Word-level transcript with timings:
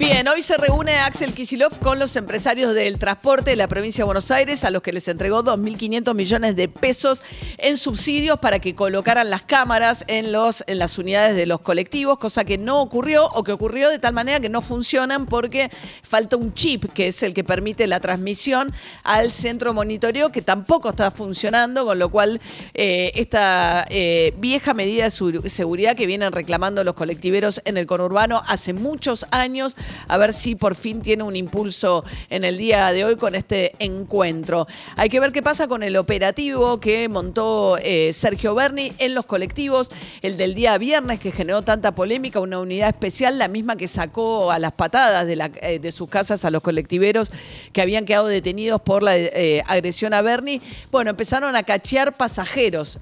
Bien, 0.00 0.26
hoy 0.28 0.40
se 0.40 0.56
reúne 0.56 0.94
Axel 0.94 1.34
Kisilov 1.34 1.78
con 1.78 1.98
los 1.98 2.16
empresarios 2.16 2.72
del 2.74 2.98
transporte 2.98 3.50
de 3.50 3.56
la 3.56 3.68
provincia 3.68 4.00
de 4.00 4.06
Buenos 4.06 4.30
Aires, 4.30 4.64
a 4.64 4.70
los 4.70 4.80
que 4.80 4.94
les 4.94 5.06
entregó 5.08 5.44
2.500 5.44 6.14
millones 6.14 6.56
de 6.56 6.68
pesos 6.68 7.20
en 7.58 7.76
subsidios 7.76 8.38
para 8.38 8.60
que 8.60 8.74
colocaran 8.74 9.28
las 9.28 9.42
cámaras 9.42 10.06
en, 10.08 10.32
los, 10.32 10.64
en 10.66 10.78
las 10.78 10.96
unidades 10.96 11.36
de 11.36 11.44
los 11.44 11.60
colectivos, 11.60 12.16
cosa 12.16 12.46
que 12.46 12.56
no 12.56 12.80
ocurrió 12.80 13.26
o 13.26 13.44
que 13.44 13.52
ocurrió 13.52 13.90
de 13.90 13.98
tal 13.98 14.14
manera 14.14 14.40
que 14.40 14.48
no 14.48 14.62
funcionan 14.62 15.26
porque 15.26 15.70
falta 16.02 16.36
un 16.36 16.54
chip, 16.54 16.90
que 16.94 17.08
es 17.08 17.22
el 17.22 17.34
que 17.34 17.44
permite 17.44 17.86
la 17.86 18.00
transmisión 18.00 18.72
al 19.04 19.30
centro 19.30 19.74
monitoreo, 19.74 20.32
que 20.32 20.40
tampoco 20.40 20.88
está 20.88 21.10
funcionando, 21.10 21.84
con 21.84 21.98
lo 21.98 22.08
cual 22.08 22.40
eh, 22.72 23.12
esta 23.16 23.84
eh, 23.90 24.32
vieja 24.38 24.72
medida 24.72 25.04
de 25.04 25.50
seguridad 25.50 25.94
que 25.94 26.06
vienen 26.06 26.32
reclamando 26.32 26.84
los 26.84 26.94
colectiveros 26.94 27.60
en 27.66 27.76
el 27.76 27.84
conurbano 27.84 28.40
hace 28.46 28.72
muchos 28.72 29.26
años, 29.30 29.76
a 30.08 30.16
ver 30.16 30.32
si 30.32 30.54
por 30.54 30.74
fin 30.74 31.02
tiene 31.02 31.22
un 31.22 31.36
impulso 31.36 32.04
en 32.28 32.44
el 32.44 32.58
día 32.58 32.92
de 32.92 33.04
hoy 33.04 33.16
con 33.16 33.34
este 33.34 33.72
encuentro. 33.78 34.66
Hay 34.96 35.08
que 35.08 35.20
ver 35.20 35.32
qué 35.32 35.42
pasa 35.42 35.68
con 35.68 35.82
el 35.82 35.96
operativo 35.96 36.80
que 36.80 37.08
montó 37.08 37.78
eh, 37.82 38.12
Sergio 38.12 38.54
Berni 38.54 38.92
en 38.98 39.14
los 39.14 39.26
colectivos, 39.26 39.90
el 40.22 40.36
del 40.36 40.54
día 40.54 40.76
viernes 40.78 41.20
que 41.20 41.32
generó 41.32 41.62
tanta 41.62 41.92
polémica, 41.92 42.40
una 42.40 42.58
unidad 42.58 42.88
especial, 42.88 43.38
la 43.38 43.48
misma 43.48 43.76
que 43.76 43.88
sacó 43.88 44.50
a 44.50 44.58
las 44.58 44.72
patadas 44.72 45.26
de, 45.26 45.50
eh, 45.62 45.92
sus 45.92 46.08
casas 46.08 46.44
a 46.44 46.50
los 46.50 46.62
colectiveros 46.62 47.32
que 47.72 47.82
habían 47.82 48.04
quedado 48.04 48.26
detenidos 48.26 48.80
por 48.80 49.02
la 49.02 49.16
eh, 49.16 49.62
agresión 49.66 50.14
a 50.14 50.22
Berni. 50.22 50.60
Bueno, 50.90 51.10
empezaron 51.10 51.56
a 51.56 51.62
cachear 51.62 52.16
pasajeros. 52.16 52.98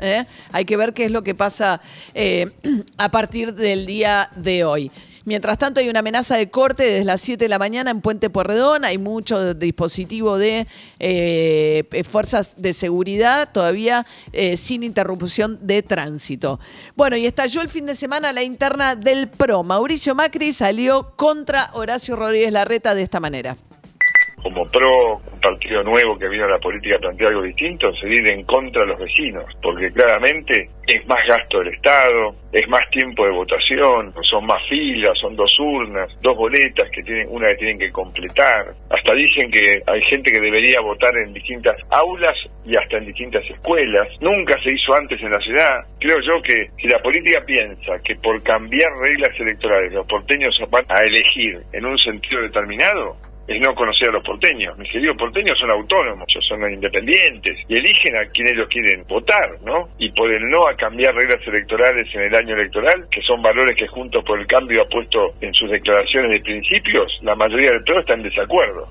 Hay 0.52 0.64
que 0.64 0.76
ver 0.76 0.94
qué 0.94 1.04
es 1.04 1.10
lo 1.10 1.22
que 1.22 1.34
pasa 1.34 1.80
a 2.98 3.10
partir 3.10 3.54
del 3.54 3.86
día 3.86 4.30
de 4.36 4.64
hoy. 4.64 4.91
Mientras 5.28 5.58
tanto, 5.58 5.80
hay 5.80 5.90
una 5.90 5.98
amenaza 5.98 6.38
de 6.38 6.48
corte 6.48 6.84
desde 6.84 7.04
las 7.04 7.20
7 7.20 7.44
de 7.44 7.48
la 7.50 7.58
mañana 7.58 7.90
en 7.90 8.00
Puente 8.00 8.30
Porredón. 8.30 8.86
Hay 8.86 8.96
mucho 8.96 9.52
dispositivo 9.52 10.38
de 10.38 10.66
eh, 10.98 11.84
fuerzas 12.08 12.54
de 12.56 12.72
seguridad 12.72 13.50
todavía 13.52 14.06
eh, 14.32 14.56
sin 14.56 14.82
interrupción 14.82 15.58
de 15.60 15.82
tránsito. 15.82 16.58
Bueno, 16.96 17.18
y 17.18 17.26
estalló 17.26 17.60
el 17.60 17.68
fin 17.68 17.84
de 17.84 17.94
semana 17.94 18.32
la 18.32 18.42
interna 18.42 18.96
del 18.96 19.28
PRO. 19.28 19.62
Mauricio 19.64 20.14
Macri 20.14 20.54
salió 20.54 21.12
contra 21.14 21.72
Horacio 21.74 22.16
Rodríguez 22.16 22.50
Larreta 22.50 22.94
de 22.94 23.02
esta 23.02 23.20
manera 23.20 23.54
como 24.42 24.64
PRO, 24.67 25.20
un 25.33 25.41
partido 25.41 25.83
nuevo 25.83 26.19
que 26.19 26.28
vino 26.28 26.44
a 26.44 26.48
la 26.48 26.58
política 26.58 26.97
a 26.97 27.00
plantear 27.00 27.31
algo 27.31 27.42
distinto, 27.42 27.94
seguir 27.97 28.27
en 28.27 28.44
contra 28.44 28.83
de 28.83 28.89
los 28.89 28.98
vecinos, 28.98 29.44
porque 29.62 29.91
claramente 29.92 30.70
es 30.86 31.06
más 31.06 31.25
gasto 31.27 31.58
del 31.58 31.75
Estado, 31.75 32.34
es 32.53 32.66
más 32.69 32.89
tiempo 32.91 33.25
de 33.25 33.33
votación, 33.33 34.14
son 34.22 34.47
más 34.47 34.62
filas, 34.69 35.19
son 35.19 35.36
dos 35.36 35.55
urnas, 35.61 36.09
dos 36.22 36.36
boletas 36.36 36.89
que 36.91 37.03
tienen, 37.03 37.28
una 37.31 37.48
que 37.48 37.56
tienen 37.56 37.78
que 37.78 37.92
completar. 37.92 38.75
Hasta 38.89 39.14
dicen 39.14 39.50
que 39.50 39.83
hay 39.86 40.03
gente 40.03 40.33
que 40.33 40.41
debería 40.41 40.81
votar 40.81 41.14
en 41.16 41.34
distintas 41.34 41.77
aulas 41.91 42.36
y 42.64 42.77
hasta 42.77 42.97
en 42.97 43.06
distintas 43.06 43.44
escuelas. 43.50 44.09
Nunca 44.20 44.61
se 44.62 44.72
hizo 44.72 44.94
antes 44.94 45.20
en 45.20 45.31
la 45.31 45.41
ciudad. 45.41 45.84
Creo 46.00 46.20
yo 46.20 46.41
que 46.42 46.70
si 46.81 46.89
la 46.89 47.00
política 47.00 47.44
piensa 47.44 47.98
que 48.03 48.16
por 48.16 48.42
cambiar 48.42 48.91
reglas 49.00 49.39
electorales 49.39 49.93
los 49.93 50.06
porteños 50.06 50.59
van 50.71 50.84
a 50.88 51.04
elegir 51.04 51.60
en 51.72 51.84
un 51.84 51.98
sentido 51.98 52.43
determinado, 52.43 53.16
es 53.48 53.60
no 53.60 53.75
conocer 53.75 54.10
a 54.10 54.12
los 54.12 54.22
porteños. 54.22 54.76
Mis 54.78 54.92
queridos 54.92 55.16
porteños 55.16 55.59
son 55.59 55.70
autónomos, 55.70 56.26
son 56.41 56.70
independientes 56.70 57.59
y 57.66 57.76
eligen 57.76 58.14
a 58.16 58.26
quien 58.26 58.48
ellos 58.48 58.69
quieren 58.69 59.04
votar, 59.09 59.56
¿no? 59.64 59.88
Y 59.98 60.10
por 60.10 60.31
el 60.31 60.48
no 60.48 60.69
a 60.69 60.76
cambiar 60.76 61.14
reglas 61.14 61.41
electorales 61.47 62.06
en 62.14 62.22
el 62.22 62.34
año 62.34 62.54
electoral, 62.54 63.09
que 63.10 63.22
son 63.22 63.41
valores 63.42 63.75
que 63.76 63.88
Juntos 63.88 64.22
por 64.25 64.38
el 64.38 64.47
Cambio 64.47 64.82
ha 64.82 64.88
puesto 64.88 65.34
en 65.41 65.54
sus 65.54 65.70
declaraciones 65.70 66.32
de 66.32 66.41
principios, 66.41 67.19
la 67.22 67.34
mayoría 67.34 67.72
del 67.72 67.84
pueblo 67.84 68.03
está 68.03 68.14
en 68.14 68.22
desacuerdo. 68.22 68.88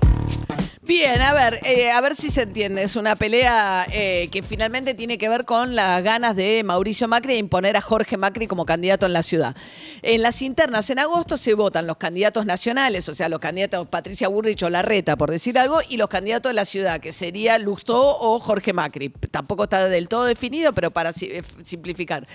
Bien, 0.88 1.20
a 1.20 1.34
ver, 1.34 1.60
eh, 1.66 1.90
a 1.90 2.00
ver 2.00 2.16
si 2.16 2.30
se 2.30 2.44
entiende. 2.44 2.82
Es 2.82 2.96
una 2.96 3.14
pelea 3.14 3.86
eh, 3.92 4.26
que 4.32 4.42
finalmente 4.42 4.94
tiene 4.94 5.18
que 5.18 5.28
ver 5.28 5.44
con 5.44 5.76
las 5.76 6.02
ganas 6.02 6.34
de 6.34 6.62
Mauricio 6.64 7.06
Macri 7.06 7.34
de 7.34 7.38
imponer 7.38 7.76
a 7.76 7.82
Jorge 7.82 8.16
Macri 8.16 8.46
como 8.46 8.64
candidato 8.64 9.04
en 9.04 9.12
la 9.12 9.22
ciudad. 9.22 9.54
En 10.00 10.22
las 10.22 10.40
internas 10.40 10.88
en 10.88 10.98
agosto 10.98 11.36
se 11.36 11.52
votan 11.52 11.86
los 11.86 11.98
candidatos 11.98 12.46
nacionales, 12.46 13.06
o 13.10 13.14
sea, 13.14 13.28
los 13.28 13.38
candidatos 13.38 13.86
Patricia 13.88 14.28
Burrich 14.28 14.62
o 14.62 14.70
Larreta, 14.70 15.16
por 15.16 15.30
decir 15.30 15.58
algo, 15.58 15.80
y 15.86 15.98
los 15.98 16.08
candidatos 16.08 16.48
de 16.48 16.54
la 16.54 16.64
ciudad, 16.64 17.00
que 17.00 17.12
sería 17.12 17.58
Lustó 17.58 18.18
o 18.18 18.40
Jorge 18.40 18.72
Macri. 18.72 19.10
Tampoco 19.10 19.64
está 19.64 19.90
del 19.90 20.08
todo 20.08 20.24
definido, 20.24 20.72
pero 20.72 20.90
para 20.90 21.10
eh, 21.10 21.42
simplificar. 21.64 22.26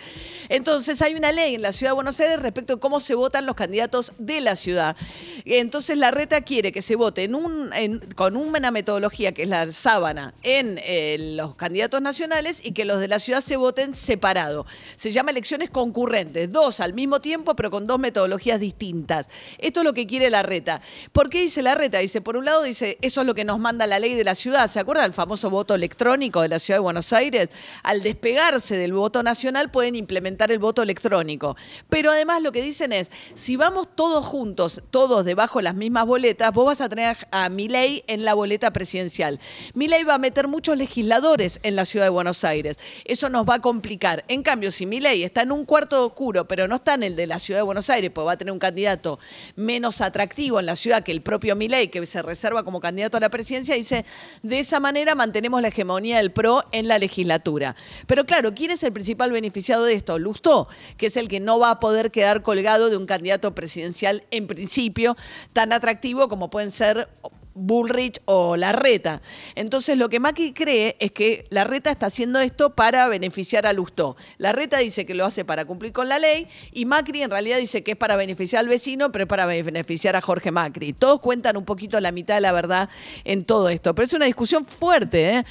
Entonces 0.50 1.02
hay 1.02 1.16
una 1.16 1.32
ley 1.32 1.56
en 1.56 1.64
la 1.64 1.72
ciudad 1.72 1.94
de 1.94 1.96
Buenos 1.96 2.20
Aires 2.20 2.40
respecto 2.40 2.74
a 2.74 2.80
cómo 2.80 3.00
se 3.00 3.16
votan 3.16 3.48
los 3.48 3.56
candidatos 3.56 4.14
de 4.20 4.42
la 4.42 4.56
ciudad. 4.56 4.96
Entonces 5.44 5.98
Larreta 5.98 6.42
quiere 6.42 6.72
que 6.72 6.84
se 6.84 6.96
vote 6.96 7.24
en 7.24 7.34
un, 7.34 7.72
con 8.16 8.38
un 8.38 8.43
una 8.48 8.72
metodología 8.72 9.34
que 9.34 9.44
es 9.44 9.50
la 9.50 9.72
sábana 9.72 10.34
en 10.44 10.80
eh, 10.84 11.18
los 11.36 11.56
candidatos 11.56 12.02
nacionales 12.02 12.62
y 12.64 12.72
que 12.72 12.86
los 12.86 13.00
de 13.00 13.08
la 13.08 13.20
ciudad 13.20 13.42
se 13.42 13.58
voten 13.58 13.96
separado. 13.96 14.66
Se 14.96 15.12
llama 15.12 15.32
elecciones 15.32 15.70
concurrentes, 15.70 16.52
dos 16.52 16.80
al 16.80 16.94
mismo 16.94 17.22
tiempo, 17.22 17.56
pero 17.56 17.72
con 17.72 17.88
dos 17.88 18.00
metodologías 18.00 18.60
distintas. 18.60 19.30
Esto 19.58 19.82
es 19.82 19.84
lo 19.86 19.94
que 19.94 20.08
quiere 20.08 20.30
la 20.30 20.44
reta. 20.44 20.82
¿Por 21.12 21.30
qué 21.30 21.42
dice 21.42 21.62
la 21.62 21.76
reta? 21.76 22.00
Dice, 22.00 22.22
por 22.22 22.38
un 22.38 22.46
lado, 22.46 22.64
dice, 22.64 22.98
eso 23.02 23.22
es 23.22 23.28
lo 23.28 23.34
que 23.34 23.46
nos 23.46 23.60
manda 23.60 23.88
la 23.88 24.00
ley 24.00 24.14
de 24.14 24.24
la 24.24 24.36
ciudad. 24.36 24.68
¿Se 24.68 24.80
acuerdan 24.80 25.06
del 25.06 25.14
famoso 25.14 25.50
voto 25.50 25.76
electrónico 25.76 26.42
de 26.42 26.50
la 26.50 26.60
ciudad 26.60 26.78
de 26.78 26.84
Buenos 26.84 27.14
Aires? 27.14 27.50
Al 27.84 28.04
despegarse 28.04 28.78
del 28.78 28.94
voto 28.94 29.24
nacional 29.24 29.72
pueden 29.72 29.96
implementar 29.96 30.52
el 30.52 30.60
voto 30.60 30.82
electrónico. 30.82 31.56
Pero 31.90 32.12
además 32.12 32.42
lo 32.42 32.52
que 32.52 32.62
dicen 32.62 32.94
es, 32.94 33.10
si 33.36 33.56
vamos 33.56 33.88
todos 33.96 34.26
juntos, 34.26 34.84
todos 34.92 35.26
debajo 35.26 35.60
de 35.60 35.64
las 35.64 35.76
mismas 35.76 36.06
boletas, 36.06 36.54
vos 36.54 36.66
vas 36.66 36.82
a 36.82 36.90
tener 36.90 37.18
a 37.32 37.50
mi 37.50 37.68
ley 37.68 38.04
en 38.08 38.26
la 38.26 38.33
boleta 38.34 38.72
presidencial. 38.72 39.40
Milei 39.74 40.04
va 40.04 40.16
a 40.16 40.18
meter 40.18 40.48
muchos 40.48 40.78
legisladores 40.78 41.60
en 41.64 41.76
la 41.76 41.86
ciudad 41.86 42.06
de 42.06 42.10
Buenos 42.10 42.44
Aires. 42.44 42.78
Eso 43.06 43.30
nos 43.30 43.48
va 43.48 43.56
a 43.56 43.62
complicar. 43.62 44.24
En 44.28 44.44
cambio, 44.44 44.72
si 44.72 44.86
Milei 44.86 45.24
está 45.24 45.42
en 45.42 45.52
un 45.52 45.66
cuarto 45.66 46.06
oscuro, 46.06 46.48
pero 46.48 46.68
no 46.68 46.76
está 46.76 46.96
en 46.96 47.04
el 47.04 47.16
de 47.16 47.28
la 47.28 47.40
ciudad 47.40 47.60
de 47.60 47.64
Buenos 47.64 47.90
Aires, 47.90 48.12
pues 48.14 48.26
va 48.28 48.34
a 48.34 48.38
tener 48.38 48.52
un 48.52 48.60
candidato 48.60 49.20
menos 49.56 50.02
atractivo 50.02 50.60
en 50.60 50.66
la 50.66 50.76
ciudad 50.76 51.04
que 51.04 51.12
el 51.12 51.22
propio 51.22 51.56
Milei, 51.56 51.90
que 51.90 52.06
se 52.06 52.22
reserva 52.22 52.64
como 52.64 52.80
candidato 52.80 53.18
a 53.18 53.20
la 53.20 53.30
presidencia, 53.30 53.76
dice, 53.76 54.06
de 54.42 54.60
esa 54.60 54.80
manera 54.80 55.16
mantenemos 55.16 55.62
la 55.62 55.70
hegemonía 55.70 56.18
del 56.18 56.32
PRO 56.32 56.64
en 56.72 56.88
la 56.88 57.00
legislatura. 57.00 57.76
Pero 58.08 58.26
claro, 58.26 58.54
¿quién 58.54 58.72
es 58.72 58.84
el 58.84 58.94
principal 58.94 59.32
beneficiado 59.32 59.86
de 59.86 59.94
esto? 59.94 60.20
Lustó, 60.20 60.68
que 60.98 61.08
es 61.08 61.18
el 61.18 61.28
que 61.28 61.40
no 61.40 61.60
va 61.60 61.72
a 61.72 61.80
poder 61.80 62.12
quedar 62.12 62.44
colgado 62.44 62.90
de 62.90 62.98
un 62.98 63.06
candidato 63.06 63.56
presidencial 63.56 64.24
en 64.32 64.48
principio 64.48 65.16
tan 65.54 65.74
atractivo 65.74 66.28
como 66.28 66.50
pueden 66.50 66.72
ser 66.72 67.10
Bullrich 67.56 68.22
o 68.26 68.58
Larreta. 68.58 69.22
Entonces 69.56 69.98
lo 69.98 70.10
que 70.10 70.20
Macri 70.20 70.54
cree 70.54 70.96
es 71.00 71.12
que 71.12 71.46
Larreta 71.50 71.92
está 71.92 72.08
haciendo 72.08 72.40
esto 72.40 72.76
para 72.76 73.08
beneficiar 73.08 73.66
a 73.66 73.74
Lustó. 73.74 74.16
Larreta 74.38 74.80
dice 74.80 75.06
que 75.06 75.14
lo 75.14 75.26
hace 75.26 75.46
para 75.46 75.66
cumplir 75.66 75.92
con 75.92 76.10
la 76.10 76.20
ley 76.20 76.48
y 76.72 76.86
Macri 76.86 77.22
en 77.22 77.30
realidad 77.30 77.58
dice 77.58 77.84
que 77.84 77.92
es 77.92 77.98
para 77.98 78.16
beneficiar 78.16 78.62
al 78.62 78.70
vecino, 78.70 79.12
pero 79.12 79.24
es 79.24 79.30
para 79.30 79.46
beneficiar 79.46 80.16
a 80.16 80.22
Jorge 80.22 80.52
Macri. 80.52 80.94
Todos 80.94 81.20
cuentan 81.20 81.58
un 81.58 81.66
poquito 81.66 82.00
la 82.00 82.12
mitad 82.12 82.36
de 82.36 82.42
la 82.42 82.52
verdad 82.52 82.90
en 83.24 83.46
todo 83.46 83.70
esto. 83.70 83.94
Pero 83.94 84.06
es 84.06 84.14
una 84.14 84.26
discusión 84.26 84.66
fuerte, 84.66 85.38
¿eh? 85.38 85.44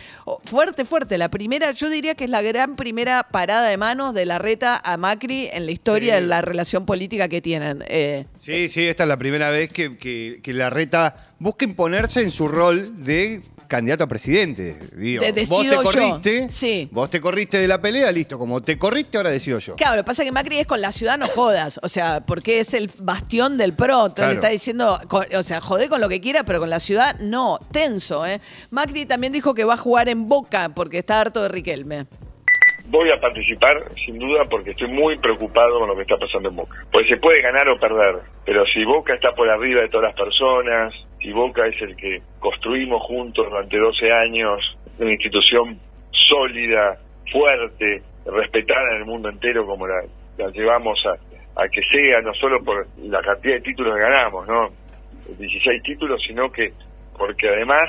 fuerte, 0.44 0.84
fuerte. 0.84 1.18
La 1.18 1.30
primera, 1.30 1.70
yo 1.72 1.88
diría 1.88 2.14
que 2.14 2.24
es 2.24 2.30
la 2.30 2.42
gran 2.42 2.76
primera 2.76 3.22
parada 3.24 3.68
de 3.68 3.76
manos 3.76 4.14
de 4.14 4.26
Larreta 4.26 4.80
a 4.84 4.96
Macri 4.96 5.48
en 5.52 5.66
la 5.66 5.72
historia 5.72 6.16
de 6.16 6.22
la 6.22 6.42
relación 6.42 6.86
política 6.86 7.28
que 7.28 7.40
tienen. 7.40 7.84
Eh. 7.88 8.26
sí, 8.38 8.68
sí, 8.68 8.86
esta 8.86 9.04
es 9.04 9.08
la 9.08 9.16
primera 9.16 9.50
vez 9.50 9.70
que, 9.70 9.96
que, 9.96 10.40
que 10.42 10.52
Larreta 10.52 11.32
busca 11.38 11.64
imponerse 11.92 12.22
en 12.22 12.30
su 12.30 12.48
rol 12.48 13.04
de 13.04 13.40
candidato 13.68 14.04
a 14.04 14.06
presidente. 14.06 14.76
Digo, 14.96 15.22
vos 15.48 15.68
te 15.68 15.76
corriste, 15.76 16.48
Sí. 16.50 16.88
vos 16.90 17.10
te 17.10 17.20
corriste 17.20 17.58
de 17.58 17.68
la 17.68 17.82
pelea, 17.82 18.10
listo. 18.12 18.38
Como 18.38 18.62
te 18.62 18.78
corriste, 18.78 19.18
ahora 19.18 19.28
decido 19.30 19.58
yo. 19.58 19.76
Claro, 19.76 19.96
lo 19.96 20.02
que 20.02 20.06
pasa 20.06 20.22
es 20.22 20.28
que 20.28 20.32
Macri 20.32 20.58
es 20.58 20.66
con 20.66 20.80
la 20.80 20.90
ciudad 20.90 21.18
no 21.18 21.26
jodas. 21.26 21.78
O 21.82 21.88
sea, 21.88 22.22
porque 22.24 22.60
es 22.60 22.72
el 22.72 22.90
bastión 23.00 23.58
del 23.58 23.74
PRO. 23.74 24.06
Entonces 24.06 24.28
le 24.28 24.34
está 24.34 24.48
diciendo, 24.48 24.98
o 25.10 25.42
sea, 25.42 25.60
jodé 25.60 25.88
con 25.90 26.00
lo 26.00 26.08
que 26.08 26.20
quiera, 26.22 26.44
pero 26.44 26.60
con 26.60 26.70
la 26.70 26.80
ciudad 26.80 27.18
no. 27.20 27.58
Tenso, 27.72 28.24
¿eh? 28.26 28.40
Macri 28.70 29.04
también 29.04 29.34
dijo 29.34 29.54
que 29.54 29.64
va 29.64 29.74
a 29.74 29.78
jugar 29.78 30.08
en 30.08 30.28
Boca 30.28 30.70
porque 30.74 30.98
está 30.98 31.20
harto 31.20 31.42
de 31.42 31.48
Riquelme 31.48 32.06
voy 32.92 33.10
a 33.10 33.18
participar 33.18 33.90
sin 34.04 34.18
duda 34.18 34.44
porque 34.50 34.72
estoy 34.72 34.88
muy 34.88 35.18
preocupado 35.18 35.78
con 35.80 35.88
lo 35.88 35.96
que 35.96 36.02
está 36.02 36.18
pasando 36.18 36.50
en 36.50 36.56
Boca. 36.56 36.76
Pues 36.92 37.08
se 37.08 37.16
puede 37.16 37.40
ganar 37.40 37.66
o 37.70 37.78
perder, 37.80 38.16
pero 38.44 38.66
si 38.66 38.84
Boca 38.84 39.14
está 39.14 39.34
por 39.34 39.48
arriba 39.48 39.80
de 39.80 39.88
todas 39.88 40.08
las 40.08 40.14
personas, 40.14 40.92
si 41.22 41.32
Boca 41.32 41.66
es 41.66 41.80
el 41.80 41.96
que 41.96 42.20
construimos 42.40 43.00
juntos 43.02 43.46
durante 43.48 43.78
12 43.78 44.12
años 44.12 44.76
una 44.98 45.12
institución 45.12 45.78
sólida, 46.10 46.98
fuerte, 47.30 48.02
respetada 48.26 48.92
en 48.92 48.98
el 48.98 49.04
mundo 49.06 49.28
entero 49.28 49.64
como 49.64 49.86
la, 49.86 50.02
llevamos 50.52 51.00
a, 51.06 51.62
a 51.62 51.68
que 51.68 51.80
sea, 51.82 52.20
no 52.20 52.34
solo 52.34 52.62
por 52.62 52.86
la 52.98 53.20
cantidad 53.20 53.54
de 53.54 53.60
títulos 53.60 53.94
que 53.94 54.00
ganamos, 54.00 54.46
¿no? 54.48 54.70
16 55.38 55.82
títulos, 55.82 56.22
sino 56.26 56.50
que 56.50 56.72
porque 57.16 57.48
además 57.48 57.88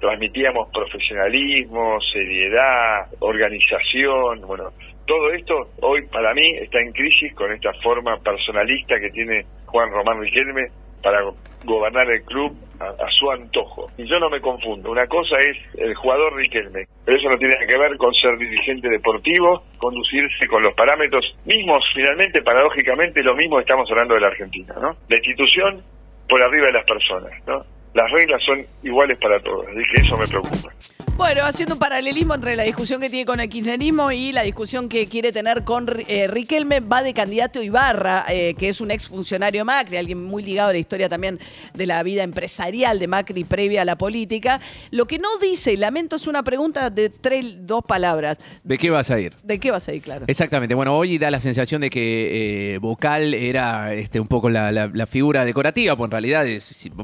transmitíamos 0.00 0.68
profesionalismo, 0.72 2.00
seriedad, 2.00 3.08
organización, 3.20 4.42
bueno, 4.42 4.72
todo 5.06 5.32
esto 5.32 5.70
hoy 5.80 6.04
para 6.08 6.34
mí 6.34 6.48
está 6.56 6.80
en 6.80 6.92
crisis 6.92 7.32
con 7.34 7.52
esta 7.52 7.72
forma 7.74 8.18
personalista 8.18 8.98
que 8.98 9.10
tiene 9.10 9.46
Juan 9.66 9.90
Román 9.90 10.20
Riquelme 10.20 10.68
para 11.06 11.22
gobernar 11.64 12.10
el 12.10 12.20
club 12.24 12.52
a, 12.80 13.08
su 13.10 13.30
antojo. 13.30 13.88
Y 13.96 14.08
yo 14.08 14.18
no 14.18 14.28
me 14.28 14.40
confundo, 14.40 14.90
una 14.90 15.06
cosa 15.06 15.36
es 15.38 15.56
el 15.78 15.94
jugador 15.94 16.34
Riquelme, 16.34 16.88
pero 17.04 17.16
eso 17.16 17.28
no 17.28 17.38
tiene 17.38 17.56
que 17.64 17.78
ver 17.78 17.96
con 17.96 18.12
ser 18.12 18.36
dirigente 18.36 18.88
deportivo, 18.88 19.62
conducirse 19.78 20.48
con 20.48 20.64
los 20.64 20.74
parámetros 20.74 21.36
mismos, 21.44 21.84
finalmente, 21.94 22.42
paradójicamente, 22.42 23.22
lo 23.22 23.36
mismo 23.36 23.60
estamos 23.60 23.88
hablando 23.88 24.14
de 24.14 24.20
la 24.20 24.26
Argentina, 24.26 24.74
¿no? 24.82 24.96
La 25.08 25.16
institución 25.16 25.80
por 26.28 26.42
arriba 26.42 26.66
de 26.66 26.72
las 26.72 26.84
personas, 26.84 27.30
¿no? 27.46 27.64
Las 27.94 28.10
reglas 28.10 28.42
son 28.42 28.66
iguales 28.82 29.16
para 29.18 29.38
todos, 29.38 29.64
así 29.68 29.82
que 29.94 30.00
eso 30.00 30.18
me 30.18 30.26
preocupa. 30.26 30.72
Bueno, 31.16 31.46
haciendo 31.46 31.76
un 31.76 31.78
paralelismo 31.78 32.34
entre 32.34 32.56
la 32.56 32.64
discusión 32.64 33.00
que 33.00 33.08
tiene 33.08 33.24
con 33.24 33.40
el 33.40 33.48
kirchnerismo 33.48 34.12
y 34.12 34.32
la 34.32 34.42
discusión 34.42 34.86
que 34.86 35.06
quiere 35.06 35.32
tener 35.32 35.64
con 35.64 35.86
eh, 36.08 36.26
Riquelme, 36.26 36.80
va 36.80 37.02
de 37.02 37.14
candidato 37.14 37.62
Ibarra, 37.62 38.26
eh, 38.28 38.52
que 38.52 38.68
es 38.68 38.82
un 38.82 38.90
exfuncionario 38.90 39.64
Macri, 39.64 39.96
alguien 39.96 40.22
muy 40.22 40.42
ligado 40.42 40.68
a 40.68 40.72
la 40.72 40.78
historia 40.78 41.08
también 41.08 41.40
de 41.72 41.86
la 41.86 42.02
vida 42.02 42.22
empresarial 42.22 42.98
de 42.98 43.06
Macri 43.06 43.44
previa 43.44 43.80
a 43.80 43.84
la 43.86 43.96
política. 43.96 44.60
Lo 44.90 45.06
que 45.06 45.18
no 45.18 45.38
dice, 45.38 45.72
y 45.72 45.78
lamento, 45.78 46.16
es 46.16 46.26
una 46.26 46.42
pregunta 46.42 46.90
de 46.90 47.08
tres, 47.08 47.46
dos 47.60 47.82
palabras. 47.82 48.36
¿De 48.62 48.76
qué 48.76 48.90
vas 48.90 49.10
a 49.10 49.18
ir? 49.18 49.32
¿De 49.42 49.58
qué 49.58 49.70
vas 49.70 49.88
a 49.88 49.94
ir, 49.94 50.02
claro? 50.02 50.26
Exactamente. 50.28 50.74
Bueno, 50.74 50.98
hoy 50.98 51.16
da 51.16 51.30
la 51.30 51.40
sensación 51.40 51.80
de 51.80 51.88
que 51.88 52.74
eh, 52.74 52.78
Vocal 52.78 53.32
era 53.32 53.94
este, 53.94 54.20
un 54.20 54.28
poco 54.28 54.50
la, 54.50 55.06
figura 55.06 55.46
decorativa, 55.46 55.96
pues 55.96 56.08
en 56.08 56.10
realidad 56.10 56.44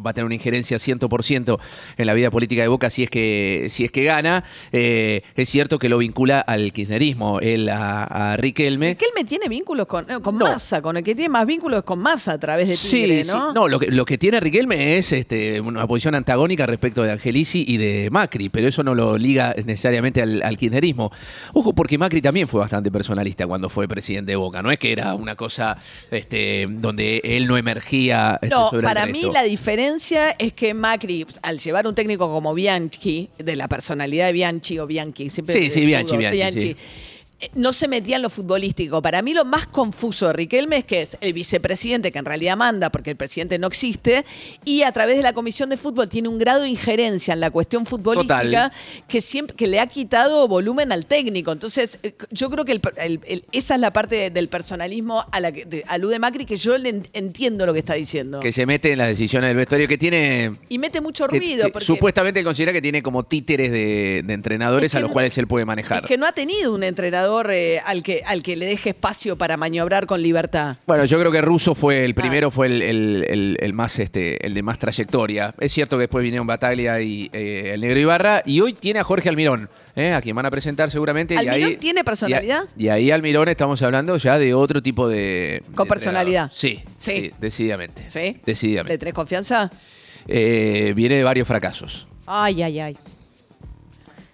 va 0.04 0.10
a 0.10 0.12
tener 0.12 0.26
una 0.26 0.34
injerencia 0.34 0.76
100% 0.76 1.58
en 1.96 2.06
la 2.06 2.12
vida 2.12 2.30
política 2.30 2.60
de 2.60 2.68
Boca 2.68 2.90
si 2.90 3.04
es 3.04 3.10
que, 3.10 3.68
si 3.70 3.86
es 3.86 3.90
que 3.90 4.01
gana, 4.04 4.44
eh, 4.72 5.22
es 5.34 5.48
cierto 5.48 5.78
que 5.78 5.88
lo 5.88 5.98
vincula 5.98 6.40
al 6.40 6.72
kirchnerismo, 6.72 7.40
él 7.40 7.68
a, 7.68 8.36
Riquelme. 8.36 8.90
Riquelme 8.90 9.24
tiene 9.24 9.48
vínculos 9.48 9.86
con, 9.86 10.10
eh, 10.10 10.20
con 10.22 10.36
Massa, 10.36 10.80
con 10.80 10.96
el 10.96 11.04
que 11.04 11.14
tiene 11.14 11.28
más 11.28 11.46
vínculos 11.46 11.82
con 11.82 11.98
Massa 11.98 12.32
a 12.32 12.38
través 12.38 12.68
de 12.68 12.76
Tigre, 12.76 13.24
¿no? 13.24 13.48
Sí. 13.48 13.54
No, 13.54 13.68
lo 13.68 13.78
que, 13.78 13.90
lo 13.90 14.04
que 14.04 14.18
tiene 14.18 14.40
Riquelme 14.40 14.96
es 14.98 15.12
este, 15.12 15.60
una 15.60 15.86
posición 15.86 16.14
antagónica 16.14 16.66
respecto 16.66 17.02
de 17.02 17.12
Angelici 17.12 17.64
y 17.66 17.76
de 17.76 18.08
Macri, 18.10 18.48
pero 18.48 18.68
eso 18.68 18.82
no 18.82 18.94
lo 18.94 19.18
liga 19.18 19.54
necesariamente 19.64 20.22
al, 20.22 20.56
kirchnerismo. 20.56 21.12
Ojo, 21.52 21.72
porque 21.72 21.98
Macri 21.98 22.20
también 22.20 22.48
fue 22.48 22.60
bastante 22.60 22.90
personalista 22.90 23.46
cuando 23.46 23.68
fue 23.68 23.88
presidente 23.88 24.32
de 24.32 24.36
Boca, 24.36 24.62
no 24.62 24.70
es 24.70 24.78
que 24.78 24.92
era 24.92 25.14
una 25.14 25.36
cosa 25.36 25.76
este, 26.10 26.66
donde 26.68 27.20
él 27.24 27.46
no 27.46 27.56
emergía 27.56 28.38
este, 28.40 28.54
no, 28.54 28.70
para 28.82 29.06
mí 29.06 29.24
la 29.32 29.42
diferencia 29.42 30.30
es 30.30 30.52
que 30.52 30.74
Macri, 30.74 31.26
al 31.42 31.58
llevar 31.58 31.86
un 31.86 31.94
técnico 31.94 32.30
como 32.30 32.54
Bianchi, 32.54 33.28
de 33.38 33.56
la 33.56 33.68
persona 33.68 33.91
personalidad 33.92 34.26
de 34.26 34.32
Bianchi 34.32 34.78
o 34.78 34.86
Bianchi, 34.86 35.30
siempre 35.30 35.54
Sí, 35.54 35.70
sí, 35.70 35.84
Bianchi, 35.86 36.16
Bianchi, 36.16 36.76
no 37.54 37.72
se 37.72 37.88
metía 37.88 38.16
en 38.16 38.22
lo 38.22 38.30
futbolístico. 38.30 39.02
Para 39.02 39.22
mí 39.22 39.34
lo 39.34 39.44
más 39.44 39.66
confuso 39.66 40.26
de 40.28 40.32
Riquelme 40.32 40.78
es 40.78 40.84
que 40.84 41.02
es 41.02 41.16
el 41.20 41.32
vicepresidente 41.32 42.12
que 42.12 42.18
en 42.18 42.24
realidad 42.24 42.56
manda 42.56 42.90
porque 42.90 43.10
el 43.10 43.16
presidente 43.16 43.58
no 43.58 43.66
existe 43.66 44.24
y 44.64 44.82
a 44.82 44.92
través 44.92 45.16
de 45.16 45.22
la 45.22 45.32
comisión 45.32 45.70
de 45.70 45.76
fútbol 45.76 46.08
tiene 46.08 46.28
un 46.28 46.38
grado 46.38 46.62
de 46.62 46.68
injerencia 46.68 47.34
en 47.34 47.40
la 47.40 47.50
cuestión 47.50 47.86
futbolística 47.86 48.72
que 49.08 49.20
siempre 49.20 49.56
que 49.56 49.66
le 49.66 49.80
ha 49.80 49.86
quitado 49.86 50.46
volumen 50.48 50.92
al 50.92 51.06
técnico. 51.06 51.52
Entonces 51.52 51.98
eh, 52.02 52.14
yo 52.30 52.50
creo 52.50 52.64
que 52.64 52.80
esa 53.52 53.74
es 53.74 53.80
la 53.80 53.90
parte 53.90 54.30
del 54.30 54.48
personalismo 54.48 55.24
a 55.30 55.40
la 55.40 55.52
que 55.52 55.84
alude 55.88 56.18
Macri 56.18 56.44
que 56.44 56.56
yo 56.56 56.78
le 56.78 57.02
entiendo 57.12 57.66
lo 57.66 57.72
que 57.72 57.80
está 57.80 57.94
diciendo. 57.94 58.40
Que 58.40 58.52
se 58.52 58.66
mete 58.66 58.92
en 58.92 58.98
las 58.98 59.08
decisiones 59.08 59.48
del 59.50 59.56
vestuario 59.56 59.88
que 59.88 59.98
tiene 59.98 60.56
y 60.68 60.78
mete 60.78 61.00
mucho 61.00 61.26
ruido. 61.26 61.68
supuestamente 61.80 62.44
considera 62.44 62.72
que 62.72 62.82
tiene 62.82 63.02
como 63.02 63.24
títeres 63.24 63.70
de, 63.70 64.18
entrenadores 64.28 64.94
a 64.94 65.00
los 65.00 65.10
cuales 65.10 65.36
él 65.38 65.46
puede 65.46 65.64
manejar. 65.64 66.04
Es 66.04 66.08
que 66.08 66.16
no 66.16 66.26
ha 66.26 66.32
tenido 66.32 66.74
un 66.74 66.82
entrenador 66.82 67.31
eh, 67.40 67.80
al, 67.84 68.02
que, 68.02 68.22
al 68.26 68.42
que 68.42 68.56
le 68.56 68.66
deje 68.66 68.90
espacio 68.90 69.36
para 69.36 69.56
maniobrar 69.56 70.06
con 70.06 70.22
libertad? 70.22 70.76
Bueno, 70.86 71.04
yo 71.04 71.18
creo 71.18 71.32
que 71.32 71.40
Russo 71.40 71.74
fue 71.74 72.04
el 72.04 72.14
primero, 72.14 72.50
fue 72.50 72.66
el, 72.66 73.72
más 73.74 73.98
este, 73.98 74.44
el 74.46 74.54
de 74.54 74.62
más 74.62 74.78
trayectoria. 74.78 75.54
Es 75.58 75.72
cierto 75.72 75.96
que 75.96 76.02
después 76.02 76.22
vinieron 76.22 76.46
Bataglia 76.46 77.00
y 77.00 77.30
eh, 77.32 77.72
el 77.74 77.80
Negro 77.80 77.98
Ibarra, 77.98 78.42
y 78.44 78.60
hoy 78.60 78.74
tiene 78.74 79.00
a 79.00 79.04
Jorge 79.04 79.28
Almirón, 79.28 79.70
eh, 79.96 80.12
a 80.12 80.20
quien 80.20 80.36
van 80.36 80.46
a 80.46 80.50
presentar 80.50 80.90
seguramente. 80.90 81.36
¿Almirón 81.36 81.60
y 81.60 81.64
ahí, 81.64 81.76
tiene 81.76 82.04
personalidad? 82.04 82.64
Y, 82.76 82.88
ahí 82.88 83.10
Almirón 83.10 83.48
estamos 83.48 83.80
hablando 83.82 84.16
ya 84.18 84.38
de 84.38 84.54
otro 84.54 84.82
tipo 84.82 85.08
de. 85.08 85.62
Con 85.74 85.88
personalidad. 85.88 86.50
Sí, 86.52 86.84
sí, 86.98 87.32
decididamente. 87.40 88.04
¿Sí? 88.08 88.40
Decididamente. 88.44 88.94
¿Le 88.94 88.98
tenés 88.98 89.14
confianza? 89.14 89.70
viene 90.26 91.16
de 91.16 91.24
varios 91.24 91.48
fracasos. 91.48 92.06
Ay, 92.26 92.62
ay, 92.62 92.80
ay. 92.80 92.96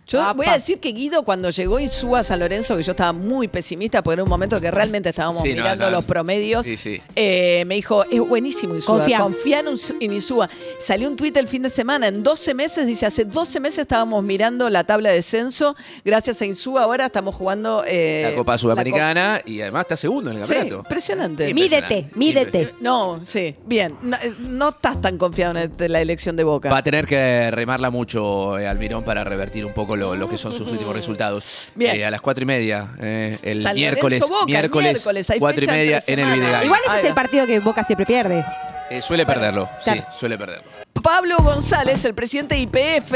Yo 0.09 0.35
voy 0.35 0.47
a 0.47 0.55
decir 0.55 0.81
que 0.81 0.93
Guido, 0.93 1.23
cuando 1.23 1.51
llegó 1.51 1.79
Insúa 1.79 2.21
a 2.21 2.25
San 2.25 2.39
Lorenzo, 2.39 2.77
que 2.79 2.83
yo 2.83 2.93
estaba 2.93 3.13
muy 3.13 3.47
pesimista, 3.47 4.03
porque 4.03 4.15
era 4.15 4.23
un 4.23 4.29
momento 4.29 4.59
que 4.59 4.71
realmente 4.71 5.11
estábamos 5.11 5.43
mirando 5.43 5.91
los 5.91 6.05
promedios, 6.05 6.67
eh, 7.15 7.65
me 7.67 7.75
dijo, 7.75 8.05
es 8.05 8.21
buenísimo 8.21 8.75
Insúa, 8.75 9.05
confía, 9.19 9.63
en 10.01 10.13
Insúa. 10.13 10.49
Salió 10.81 11.09
un 11.09 11.17
tuit 11.17 11.37
el 11.37 11.47
fin 11.47 11.63
de 11.63 11.71
semana, 11.71 12.09
en 12.09 12.23
12 12.23 12.55
meses, 12.55 12.87
dice, 12.87 13.05
hace 13.05 13.27
12 13.27 13.61
meses 13.61 13.81
estábamos 13.81 14.25
mirando 14.25 14.71
la 14.71 14.85
tabla 14.85 15.11
de 15.11 15.17
descenso, 15.17 15.77
gracias 16.05 16.41
a 16.41 16.47
Insúa 16.47 16.85
ahora 16.85 17.07
estamos 17.07 17.35
jugando... 17.35 17.85
Eh, 17.87 18.29
la 18.31 18.35
Copa 18.35 18.57
Sudamericana 18.57 19.43
y 19.45 19.61
además 19.61 19.83
está 19.83 19.97
segundo 19.99 20.31
en 20.31 20.39
el 20.39 20.43
campeonato. 20.43 20.77
Sí, 20.77 20.81
impresionante. 20.81 21.53
Mídete, 21.53 22.07
mídete. 22.15 22.75
No, 22.81 23.21
sí, 23.25 23.55
bien. 23.67 23.95
No, 24.39 24.71
estás 24.71 25.03
tan 25.03 25.19
confiado 25.19 25.59
en 25.59 25.93
la 25.93 26.01
elección 26.01 26.35
de 26.37 26.45
Boca. 26.45 26.71
Va 26.71 26.79
a 26.79 26.83
tener 26.83 27.07
que 27.07 27.51
remarla 27.51 27.91
mucho 27.91 28.59
eh, 28.59 28.67
Almirón 28.67 29.05
para 29.05 29.23
revertir 29.23 29.67
un 29.67 29.75
poco 29.75 29.98
lo, 29.99 30.29
que 30.29 30.39
son 30.39 30.55
sus 30.55 30.69
últimos 30.69 30.95
resultados. 30.95 31.73
Eh, 31.79 32.05
a 32.05 32.11
las 32.11 32.21
cuatro 32.21 32.43
y 32.43 32.47
media, 32.47 32.89
eh, 33.01 33.37
el 33.43 33.67
miércoles, 33.75 34.23
miércoles, 34.47 35.07
cuatro 35.39 35.65
y 35.65 35.67
media 35.67 36.03
en 36.07 36.19
el 36.21 36.27
Videgain. 36.33 36.65
Igual 36.65 36.81
ese 36.87 36.99
es 36.99 37.05
el 37.05 37.15
partido 37.15 37.47
que 37.47 37.59
Boca 37.61 37.85
siempre 37.85 38.07
pierde. 38.07 38.45
Eh, 38.91 39.03
suele 39.03 39.27
perderlo, 39.27 39.69
sí, 39.81 40.01
suele 40.17 40.39
perderlo. 40.39 40.65
Pablo 41.03 41.37
González, 41.39 42.05
el 42.05 42.15
presidente 42.15 42.55
de 42.55 42.63
IPF, 42.63 43.13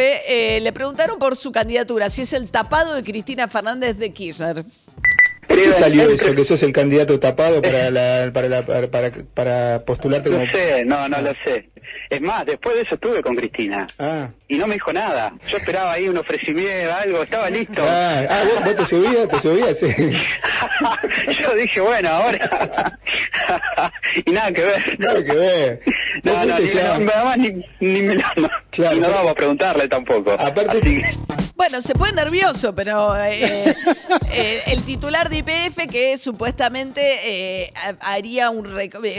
le 0.62 0.72
preguntaron 0.72 1.18
por 1.18 1.36
su 1.36 1.50
candidatura, 1.50 2.10
si 2.10 2.22
es 2.22 2.32
el 2.32 2.50
tapado 2.50 2.94
de 2.94 3.02
Cristina 3.02 3.48
Fernández 3.48 3.96
de 3.96 4.12
Kirchner. 4.12 4.64
¿Qué 5.48 5.72
salió 5.72 6.08
eso, 6.10 6.34
que 6.34 6.44
sos 6.44 6.62
el 6.62 6.72
candidato 6.72 7.18
tapado 7.18 7.60
para, 7.60 7.90
la, 7.90 8.30
para, 8.32 8.90
para, 8.90 9.10
para, 9.34 9.84
postularte 9.84 10.30
No 10.30 10.46
sé, 10.50 10.84
no, 10.84 11.08
no 11.08 11.20
lo 11.20 11.32
sé. 11.44 11.68
Es 12.10 12.20
más, 12.20 12.46
después 12.46 12.74
de 12.76 12.82
eso 12.82 12.94
estuve 12.94 13.22
con 13.22 13.34
Cristina. 13.36 13.86
Ah. 13.98 14.28
Y 14.48 14.58
no 14.58 14.66
me 14.66 14.74
dijo 14.74 14.92
nada. 14.92 15.32
Yo 15.50 15.56
esperaba 15.56 15.92
ahí 15.92 16.08
un 16.08 16.18
ofrecimiento, 16.18 16.94
algo, 16.94 17.22
estaba 17.22 17.48
listo. 17.50 17.82
Ah, 17.82 18.24
ah 18.28 18.44
¿vos, 18.44 18.76
te 18.76 18.86
subías, 18.86 19.28
te 19.28 19.40
subías, 19.40 19.78
sí. 19.78 19.86
Yo 21.42 21.54
dije, 21.54 21.80
bueno, 21.80 22.08
ahora. 22.10 22.98
y 24.24 24.30
nada 24.30 24.52
que 24.52 24.64
ver. 24.64 25.00
Nada 25.00 25.24
que 25.24 25.34
ver. 25.34 25.80
No, 26.22 26.44
no, 26.44 26.58
ni, 26.58 26.74
nada 26.74 27.24
más 27.24 27.38
ni, 27.38 27.64
ni 27.80 28.02
me 28.02 28.14
lo... 28.14 28.50
Claro, 28.70 28.96
y 28.96 29.00
no 29.00 29.10
vamos 29.10 29.32
a 29.32 29.34
preguntarle 29.34 29.88
tampoco. 29.88 30.32
Aparte, 30.32 30.80
sí. 30.80 31.02
Bueno, 31.62 31.80
se 31.80 31.94
pone 31.94 32.12
nervioso, 32.12 32.74
pero 32.74 33.14
eh, 33.16 33.74
eh, 34.32 34.62
el 34.66 34.82
titular 34.82 35.28
de 35.28 35.38
IPF 35.38 35.86
que 35.88 36.16
supuestamente 36.16 37.00
eh, 37.24 37.72
haría 38.00 38.50
un 38.50 38.66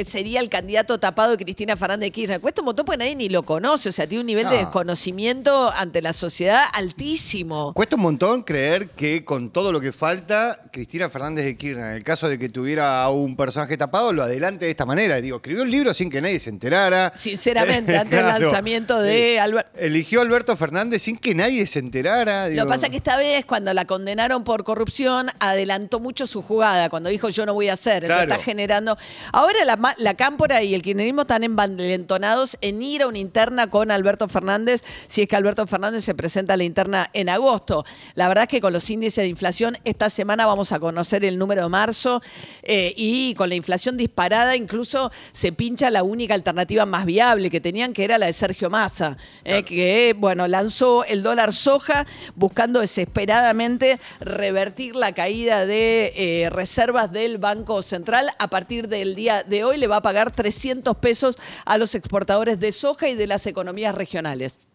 sería 0.03 0.41
el 0.41 0.50
candidato 0.50 1.00
tapado 1.00 1.32
de 1.32 1.43
Cristina 1.43 1.77
Fernández 1.77 2.08
de 2.08 2.12
Kirchner. 2.12 2.41
Cuesta 2.53 2.62
un 2.62 2.65
montón 2.65 2.86
porque 2.86 3.00
nadie 3.00 3.15
ni 3.15 3.29
lo 3.29 3.41
conoce, 3.41 3.89
o 3.89 3.91
sea, 3.91 4.05
tiene 4.05 4.19
un 4.22 4.27
nivel 4.27 4.48
de 4.48 4.57
desconocimiento 4.57 5.74
ante 5.75 6.03
la 6.03 6.13
sociedad 6.13 6.65
altísimo. 6.74 7.74
Cuesta 7.74 7.95
un 7.95 8.03
montón 8.03 8.43
creer 8.43 8.89
que 8.89 9.25
con 9.25 9.50
todo 9.50 9.72
lo 9.72 9.81
que 9.81 9.91
falta, 9.91 10.62
Cristina 10.72 11.10
Fernández 11.10 11.45
de 11.45 11.57
Kirchner, 11.57 11.86
en 11.86 11.95
el 11.95 12.03
caso 12.03 12.29
de 12.29 12.38
que 12.38 12.50
tuviera 12.50 13.01
a 13.01 13.10
un 13.10 13.36
personaje 13.36 13.75
tapado, 13.75 14.13
lo 14.13 14.22
adelante 14.22 14.65
de 14.65 14.72
esta 14.72 14.86
manera. 14.86 15.19
Digo, 15.19 15.38
escribió 15.38 15.63
un 15.63 15.72
libro 15.72 15.95
sin 15.95 16.12
que 16.12 16.22
nadie 16.22 16.39
se 16.39 16.51
enterara. 16.51 17.12
Sinceramente, 17.15 17.98
antes 17.98 18.19
del 18.19 18.27
lanzamiento 18.27 19.01
de 19.01 19.39
Alberto. 19.39 19.72
Eligió 19.75 20.19
a 20.19 20.22
Alberto 20.22 20.55
Fernández 20.55 21.01
sin 21.01 21.17
que 21.17 21.33
nadie 21.33 21.65
se 21.65 21.79
enterara. 21.79 22.50
Lo 22.50 22.65
que 22.65 22.69
pasa 22.69 22.86
es 22.86 22.91
que 22.91 22.98
esta 22.98 23.17
vez, 23.17 23.45
cuando 23.45 23.74
la 23.74 23.86
condenaron 23.86 24.43
por 24.43 24.63
corrupción, 24.63 25.31
adelantó 25.39 26.00
mucho 26.00 26.27
su 26.27 26.43
jugada, 26.43 26.89
cuando 26.89 27.10
dijo 27.10 27.29
yo 27.29 27.48
no 27.48 27.55
voy 27.55 27.69
a 27.69 27.74
hacer. 27.74 28.03
está 28.03 28.38
generando. 28.38 28.95
Ahora 29.31 29.65
la, 29.65 29.95
la 29.98 30.13
cámpora 30.13 30.62
y 30.62 30.75
el 30.75 30.83
kirchnerismo 30.83 31.22
están 31.22 31.43
envalentonados 31.43 32.42
en 32.62 32.81
ir 32.81 33.01
a 33.01 33.07
una 33.07 33.17
interna 33.17 33.69
con 33.69 33.91
Alberto 33.91 34.27
Fernández, 34.27 34.83
si 35.07 35.21
es 35.21 35.27
que 35.27 35.35
Alberto 35.35 35.65
Fernández 35.67 36.03
se 36.03 36.13
presenta 36.13 36.53
a 36.53 36.57
la 36.57 36.63
interna 36.63 37.09
en 37.13 37.29
agosto. 37.29 37.85
La 38.15 38.27
verdad 38.27 38.43
es 38.43 38.50
que 38.50 38.62
con 38.62 38.73
los 38.73 38.89
índices 38.89 39.23
de 39.23 39.27
inflación, 39.27 39.77
esta 39.83 40.09
semana 40.09 40.45
vamos 40.45 40.71
a 40.71 40.79
conocer 40.79 41.25
el 41.25 41.38
número 41.38 41.63
de 41.63 41.69
marzo 41.69 42.21
eh, 42.62 42.93
y 42.95 43.33
con 43.35 43.50
la 43.50 43.55
inflación 43.55 43.97
disparada, 43.97 44.55
incluso 44.55 45.12
se 45.31 45.51
pincha 45.51 45.89
la 45.89 46.03
única 46.03 46.33
alternativa 46.33 46.85
más 46.85 47.05
viable 47.05 47.50
que 47.50 47.62
tenían, 47.62 47.93
que 47.93 48.03
era 48.03 48.17
la 48.17 48.27
de 48.27 48.33
Sergio 48.33 48.69
Massa. 48.69 49.17
eh, 49.43 49.63
que, 49.63 50.15
bueno, 50.17 50.47
lanzó 50.47 51.05
el 51.05 51.23
dólar 51.23 51.53
soja 51.53 52.05
buscando 52.35 52.79
desesperadamente 52.79 54.00
revertir 54.19 54.95
la 54.95 55.13
caída 55.13 55.65
de 55.65 56.13
eh, 56.15 56.50
reservas 56.50 57.12
del 57.12 57.38
Banco 57.38 57.81
Central. 57.81 58.29
A 58.39 58.47
partir 58.47 58.88
del 58.88 59.15
día 59.15 59.43
de 59.43 59.63
hoy 59.63 59.77
le 59.77 59.88
va 59.88 59.97
a 59.97 60.01
pagar 60.01 60.31
300 60.31 60.97
pesos 60.97 61.38
a 61.65 61.77
los 61.77 61.95
exportadores 61.95 62.32
de 62.33 62.71
soja 62.71 63.09
y 63.09 63.15
de 63.15 63.27
las 63.27 63.45
economías 63.45 63.93
regionales. 63.93 64.67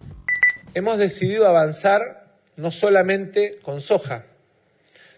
Hemos 0.74 1.00
decidido 1.00 1.44
avanzar 1.48 2.28
no 2.56 2.70
solamente 2.70 3.58
con 3.62 3.80
soja, 3.80 4.26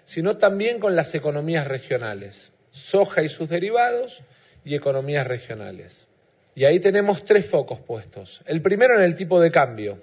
sino 0.05 0.39
también 0.39 0.81
con 0.81 0.97
las 0.97 1.15
economías 1.15 1.69
regionales, 1.69 2.51
soja 2.71 3.23
y 3.23 3.29
sus 3.29 3.51
derivados 3.51 4.23
y 4.65 4.75
economías 4.75 5.27
regionales. 5.27 6.09
Y 6.55 6.65
ahí 6.65 6.81
tenemos 6.81 7.27
tres 7.27 7.47
focos 7.47 7.81
puestos. 7.81 8.41
El 8.47 8.63
primero 8.63 8.97
en 8.97 9.03
el 9.03 9.17
tipo 9.17 9.39
de 9.39 9.51
cambio. 9.51 9.99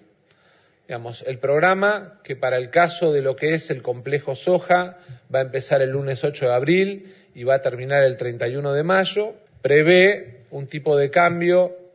Digamos, 0.87 1.23
el 1.25 1.39
programa 1.39 2.19
que 2.23 2.35
para 2.35 2.57
el 2.57 2.69
caso 2.69 3.11
de 3.11 3.23
lo 3.23 3.35
que 3.35 3.55
es 3.55 3.71
el 3.71 3.81
complejo 3.81 4.35
soja 4.35 4.99
va 5.33 5.39
a 5.39 5.41
empezar 5.41 5.81
el 5.81 5.89
lunes 5.89 6.23
8 6.23 6.45
de 6.45 6.53
abril 6.53 7.15
y 7.33 7.43
va 7.43 7.55
a 7.55 7.61
terminar 7.61 8.03
el 8.03 8.15
31 8.15 8.73
de 8.73 8.83
mayo, 8.83 9.33
prevé 9.63 10.45
un 10.51 10.67
tipo 10.67 10.95
de 10.95 11.09
cambio 11.09 11.86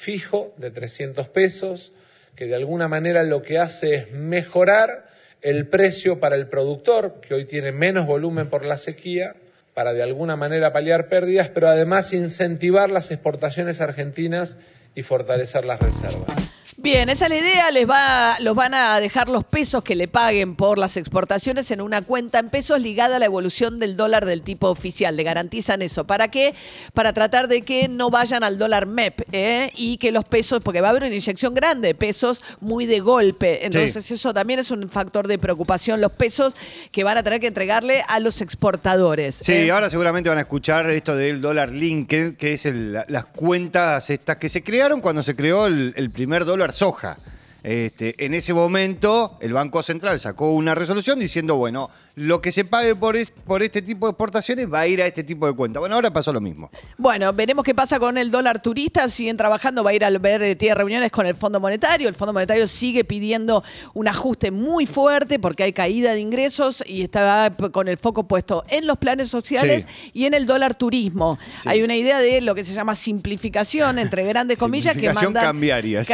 fijo 0.00 0.52
de 0.56 0.70
300 0.70 1.28
pesos, 1.28 1.92
que 2.34 2.46
de 2.46 2.54
alguna 2.54 2.88
manera 2.88 3.22
lo 3.22 3.42
que 3.42 3.58
hace 3.58 3.94
es 3.94 4.12
mejorar 4.12 5.06
el 5.42 5.68
precio 5.68 6.20
para 6.20 6.36
el 6.36 6.48
productor, 6.48 7.20
que 7.20 7.34
hoy 7.34 7.46
tiene 7.46 7.72
menos 7.72 8.06
volumen 8.06 8.48
por 8.48 8.64
la 8.64 8.76
sequía, 8.76 9.34
para 9.74 9.92
de 9.92 10.02
alguna 10.02 10.36
manera 10.36 10.72
paliar 10.72 11.08
pérdidas, 11.08 11.50
pero 11.54 11.68
además 11.68 12.12
incentivar 12.12 12.90
las 12.90 13.10
exportaciones 13.10 13.80
argentinas 13.80 14.56
y 14.94 15.02
fortalecer 15.02 15.64
las 15.64 15.80
reservas. 15.80 16.59
Bien, 16.82 17.10
esa 17.10 17.26
es 17.26 17.30
la 17.30 17.36
idea. 17.36 17.70
Les 17.72 17.86
va, 17.86 18.36
los 18.40 18.54
van 18.56 18.72
a 18.72 18.98
dejar 19.00 19.28
los 19.28 19.44
pesos 19.44 19.84
que 19.84 19.94
le 19.94 20.08
paguen 20.08 20.56
por 20.56 20.78
las 20.78 20.96
exportaciones 20.96 21.70
en 21.72 21.82
una 21.82 22.00
cuenta 22.00 22.38
en 22.38 22.48
pesos 22.48 22.80
ligada 22.80 23.16
a 23.16 23.18
la 23.18 23.26
evolución 23.26 23.78
del 23.78 23.96
dólar 23.98 24.24
del 24.24 24.40
tipo 24.40 24.68
oficial. 24.70 25.14
Le 25.14 25.22
garantizan 25.22 25.82
eso. 25.82 26.06
¿Para 26.06 26.28
qué? 26.28 26.54
Para 26.94 27.12
tratar 27.12 27.48
de 27.48 27.60
que 27.60 27.88
no 27.88 28.08
vayan 28.08 28.42
al 28.44 28.56
dólar 28.56 28.86
MEP 28.86 29.20
¿eh? 29.30 29.70
y 29.76 29.98
que 29.98 30.10
los 30.10 30.24
pesos, 30.24 30.60
porque 30.64 30.80
va 30.80 30.88
a 30.88 30.90
haber 30.92 31.02
una 31.02 31.14
inyección 31.14 31.52
grande 31.52 31.88
de 31.88 31.94
pesos 31.94 32.42
muy 32.60 32.86
de 32.86 33.00
golpe. 33.00 33.66
Entonces 33.66 34.10
eso 34.10 34.32
también 34.32 34.58
es 34.60 34.70
un 34.70 34.88
factor 34.88 35.28
de 35.28 35.38
preocupación, 35.38 36.00
los 36.00 36.12
pesos 36.12 36.54
que 36.92 37.04
van 37.04 37.18
a 37.18 37.22
tener 37.22 37.40
que 37.40 37.46
entregarle 37.48 38.02
a 38.08 38.20
los 38.20 38.40
exportadores. 38.40 39.34
Sí, 39.42 39.52
¿eh? 39.52 39.70
ahora 39.70 39.90
seguramente 39.90 40.30
van 40.30 40.38
a 40.38 40.42
escuchar 40.42 40.88
esto 40.88 41.14
del 41.14 41.42
dólar 41.42 41.68
link, 41.72 42.08
que, 42.08 42.36
que 42.36 42.54
es 42.54 42.64
el- 42.64 42.94
las 43.08 43.26
cuentas 43.26 44.08
estas 44.08 44.38
que 44.38 44.48
se 44.48 44.62
crearon 44.62 45.02
cuando 45.02 45.22
se 45.22 45.36
creó 45.36 45.66
el, 45.66 45.92
el 45.96 46.10
primer 46.10 46.46
dólar 46.46 46.69
soja. 46.72 47.16
Este, 47.62 48.24
en 48.24 48.34
ese 48.34 48.54
momento, 48.54 49.36
el 49.40 49.52
Banco 49.52 49.82
Central 49.82 50.18
sacó 50.18 50.52
una 50.52 50.74
resolución 50.74 51.18
diciendo, 51.18 51.56
bueno, 51.56 51.90
lo 52.14 52.40
que 52.40 52.52
se 52.52 52.64
pague 52.64 52.94
por, 52.96 53.16
es- 53.16 53.30
por 53.30 53.62
este 53.62 53.82
tipo 53.82 54.06
de 54.06 54.10
exportaciones 54.12 54.72
va 54.72 54.80
a 54.80 54.86
ir 54.86 55.02
a 55.02 55.06
este 55.06 55.22
tipo 55.24 55.46
de 55.46 55.52
cuenta. 55.54 55.78
Bueno, 55.80 55.94
ahora 55.94 56.10
pasó 56.12 56.32
lo 56.32 56.40
mismo. 56.40 56.70
Bueno, 56.96 57.32
veremos 57.32 57.64
qué 57.64 57.74
pasa 57.74 57.98
con 57.98 58.16
el 58.18 58.30
dólar 58.30 58.62
turista. 58.62 59.08
Siguen 59.08 59.36
trabajando, 59.36 59.84
va 59.84 59.90
a 59.90 59.94
ir 59.94 60.04
a 60.04 60.10
ver, 60.10 60.42
eh, 60.42 60.56
tiene 60.56 60.74
reuniones 60.74 61.10
con 61.12 61.26
el 61.26 61.34
Fondo 61.34 61.60
Monetario. 61.60 62.08
El 62.08 62.14
Fondo 62.14 62.32
Monetario 62.32 62.66
sigue 62.66 63.04
pidiendo 63.04 63.62
un 63.94 64.08
ajuste 64.08 64.50
muy 64.50 64.86
fuerte 64.86 65.38
porque 65.38 65.62
hay 65.64 65.72
caída 65.72 66.12
de 66.12 66.20
ingresos 66.20 66.82
y 66.86 67.02
está 67.02 67.54
con 67.72 67.88
el 67.88 67.98
foco 67.98 68.26
puesto 68.26 68.64
en 68.68 68.86
los 68.86 68.98
planes 68.98 69.28
sociales 69.28 69.86
y 70.12 70.24
en 70.24 70.34
el 70.34 70.46
dólar 70.46 70.74
turismo. 70.74 71.38
Hay 71.64 71.82
una 71.82 71.96
idea 71.96 72.18
de 72.18 72.40
lo 72.40 72.54
que 72.54 72.64
se 72.64 72.72
llama 72.74 72.94
simplificación, 72.94 73.98
entre 73.98 74.24
grandes 74.24 74.58
comillas, 74.58 74.94
que 74.96 75.08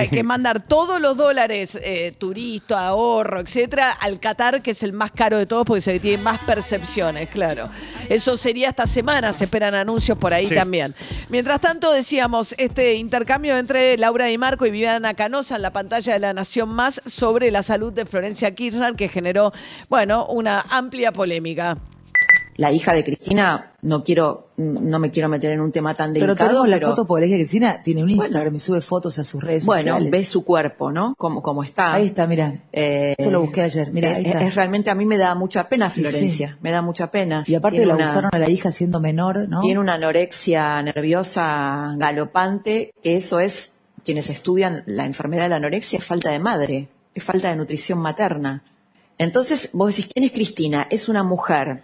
sí. 0.04 0.10
que 0.10 0.22
mandar 0.22 0.66
todos 0.66 1.00
los 1.00 1.16
dólares, 1.16 1.35
eh, 1.38 2.14
turista, 2.18 2.88
ahorro, 2.88 3.40
etcétera, 3.40 3.92
al 3.92 4.18
Qatar, 4.18 4.62
que 4.62 4.70
es 4.72 4.82
el 4.82 4.92
más 4.92 5.10
caro 5.10 5.38
de 5.38 5.46
todos 5.46 5.64
porque 5.64 5.80
se 5.80 5.92
le 5.92 6.00
tiene 6.00 6.22
más 6.22 6.40
percepciones, 6.40 7.28
claro. 7.28 7.68
Eso 8.08 8.36
sería 8.36 8.68
esta 8.70 8.86
semana, 8.86 9.32
se 9.32 9.44
esperan 9.44 9.74
anuncios 9.74 10.16
por 10.18 10.32
ahí 10.32 10.48
Sí. 10.48 10.54
también. 10.54 10.94
Mientras 11.28 11.60
tanto, 11.60 11.92
decíamos, 11.92 12.54
este 12.58 12.94
intercambio 12.94 13.56
entre 13.58 13.96
Laura 13.98 14.26
Di 14.26 14.38
Marco 14.38 14.66
y 14.66 14.70
Viviana 14.70 15.14
Canosa 15.14 15.56
en 15.56 15.62
la 15.62 15.72
pantalla 15.72 16.12
de 16.14 16.18
La 16.18 16.32
Nación 16.32 16.68
Más 16.68 17.00
sobre 17.06 17.50
la 17.50 17.62
salud 17.62 17.92
de 17.92 18.06
Florencia 18.06 18.54
Kirchner, 18.54 18.94
que 18.94 19.08
generó, 19.08 19.52
bueno, 19.88 20.26
una 20.26 20.64
amplia 20.70 21.12
polémica. 21.12 21.76
La 22.56 22.72
hija 22.72 22.92
de 22.94 23.04
Cristina, 23.04 23.72
no 23.82 24.02
quiero, 24.02 24.48
no 24.56 24.98
me 24.98 25.10
quiero 25.10 25.28
meter 25.28 25.52
en 25.52 25.60
un 25.60 25.70
tema 25.72 25.94
tan 25.94 26.12
Pero 26.14 26.26
delicado. 26.28 26.48
tenemos 26.48 26.68
la 26.68 26.76
pero- 26.76 26.88
foto 26.90 27.06
porque 27.06 27.20
la 27.22 27.26
hija 27.26 27.36
de 27.36 27.42
Cristina 27.44 27.82
tiene 27.82 28.02
un 28.02 28.08
Instagram 28.10 28.44
Bueno. 28.44 28.56
y 28.56 28.60
sube 28.60 28.80
fotos 28.80 29.18
a 29.18 29.24
sus 29.24 29.42
redes 29.42 29.66
Bueno, 29.66 29.82
sociales. 29.92 30.10
ve 30.10 30.24
su 30.24 30.42
cuerpo, 30.44 30.90
¿no? 30.90 31.14
Como, 31.18 31.42
como 31.42 31.62
está. 31.62 31.92
Ahí 31.94 32.06
está, 32.06 32.26
mira. 32.26 32.62
Eh, 32.72 33.14
Esto 33.18 33.30
lo 33.30 33.40
busqué 33.42 33.62
ayer, 33.62 33.90
mira, 33.92 34.08
es, 34.10 34.16
ahí 34.16 34.24
está. 34.24 34.40
es 34.42 34.54
realmente, 34.54 34.90
a 34.90 34.94
mí 34.94 35.04
me 35.04 35.18
da 35.18 35.34
mucha 35.34 35.68
pena 35.68 35.90
Florencia, 35.90 36.48
sí. 36.48 36.54
me 36.62 36.70
da 36.70 36.80
mucha 36.82 37.10
pena. 37.10 37.44
Y 37.46 37.54
aparte 37.54 37.76
Tiene 37.76 37.88
la 37.88 37.94
una- 37.96 38.04
abusaron 38.06 38.30
a 38.32 38.38
la 38.38 38.48
hija 38.50 38.72
siendo 38.72 39.00
menor, 39.00 39.48
¿no? 39.48 39.60
Tiene 39.60 39.78
una 39.80 39.94
anorexia 39.94 40.82
nerviosa 40.82 41.94
galopante, 41.96 42.92
que 43.02 43.16
eso 43.16 43.40
es, 43.40 43.72
quienes 44.04 44.30
estudian 44.30 44.82
la 44.86 45.04
enfermedad 45.04 45.42
de 45.44 45.48
la 45.50 45.56
anorexia, 45.56 45.98
es 45.98 46.04
falta 46.04 46.30
de 46.30 46.38
madre, 46.38 46.88
es 47.14 47.22
falta 47.22 47.50
de 47.50 47.56
nutrición 47.56 47.98
materna. 47.98 48.62
Entonces, 49.18 49.70
vos 49.72 49.88
decís, 49.88 50.08
¿quién 50.12 50.24
es 50.24 50.32
Cristina? 50.32 50.86
Es 50.90 51.08
una 51.08 51.22
mujer 51.22 51.82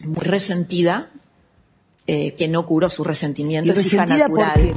muy 0.00 0.24
resentida, 0.24 1.10
eh, 2.06 2.34
que 2.34 2.48
no 2.48 2.66
curó 2.66 2.90
su 2.90 3.04
resentimiento, 3.04 3.72
Y 3.72 3.78
es 3.78 3.92
hija 3.92 4.06
natural. 4.06 4.74